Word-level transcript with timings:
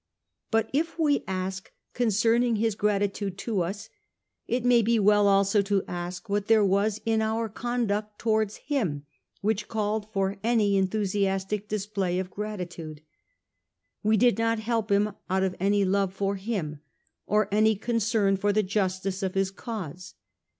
But 0.49 0.67
it 0.73 0.97
we 0.97 1.23
ask 1.27 1.71
concerning 1.93 2.55
his 2.55 2.73
gratitude 2.73 3.37
to 3.37 3.61
us, 3.61 3.87
it 4.47 4.65
may 4.65 4.81
be 4.81 4.97
well 4.97 5.27
also 5.27 5.61
to 5.61 5.83
ask 5.87 6.27
what 6.27 6.47
there 6.47 6.65
was 6.65 6.99
in 7.05 7.21
our 7.21 7.47
conduct 7.47 8.17
towards 8.17 8.55
him 8.65 9.05
which 9.41 9.67
called 9.67 10.11
for 10.11 10.37
any 10.43 10.75
enthusiastic 10.75 11.67
display 11.67 12.17
of 12.17 12.31
gra 12.31 12.57
titude. 12.57 13.01
We 14.01 14.17
did 14.17 14.39
not 14.39 14.57
help 14.57 14.91
him 14.91 15.11
out 15.29 15.43
of 15.43 15.55
any 15.59 15.85
love 15.85 16.15
for 16.15 16.35
him, 16.35 16.79
or 17.27 17.47
any 17.51 17.75
concern 17.75 18.37
for 18.37 18.51
the 18.51 18.63
justice 18.63 19.21
of 19.21 19.35
his 19.35 19.51
cause. 19.51 20.15